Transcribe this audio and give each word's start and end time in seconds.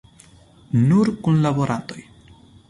Nur 0.87 1.11
kunlaborantoj. 1.27 2.01